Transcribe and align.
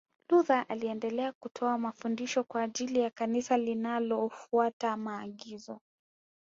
Luther 0.29 0.65
aliendelea 0.69 1.31
kutoa 1.31 1.77
mafundisho 1.77 2.43
kwa 2.43 2.61
ajili 2.61 2.99
ya 2.99 3.09
Kanisa 3.09 3.57
linalofuata 3.57 4.97
maagizo 4.97 5.79